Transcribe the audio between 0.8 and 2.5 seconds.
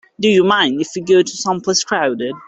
if we go someplace crowded?